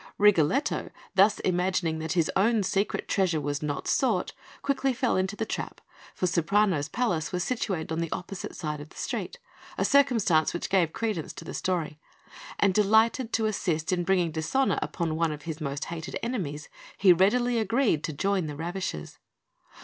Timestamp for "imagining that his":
1.41-2.31